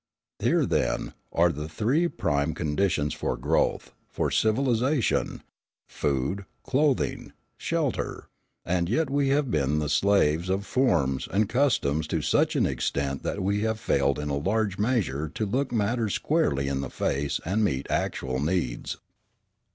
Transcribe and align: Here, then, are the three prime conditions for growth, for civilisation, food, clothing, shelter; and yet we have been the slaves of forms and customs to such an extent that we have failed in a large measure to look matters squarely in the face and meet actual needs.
Here, 0.39 0.65
then, 0.65 1.13
are 1.31 1.51
the 1.51 1.69
three 1.69 2.07
prime 2.07 2.55
conditions 2.55 3.13
for 3.13 3.37
growth, 3.37 3.93
for 4.09 4.31
civilisation, 4.31 5.43
food, 5.87 6.45
clothing, 6.63 7.33
shelter; 7.55 8.27
and 8.65 8.89
yet 8.89 9.11
we 9.11 9.27
have 9.29 9.51
been 9.51 9.77
the 9.77 9.89
slaves 9.89 10.49
of 10.49 10.65
forms 10.65 11.27
and 11.31 11.47
customs 11.47 12.07
to 12.07 12.23
such 12.23 12.55
an 12.55 12.65
extent 12.65 13.21
that 13.21 13.43
we 13.43 13.61
have 13.61 13.79
failed 13.79 14.17
in 14.17 14.29
a 14.29 14.37
large 14.39 14.79
measure 14.79 15.29
to 15.35 15.45
look 15.45 15.71
matters 15.71 16.15
squarely 16.15 16.67
in 16.67 16.81
the 16.81 16.89
face 16.89 17.39
and 17.45 17.63
meet 17.63 17.85
actual 17.91 18.39
needs. 18.39 18.97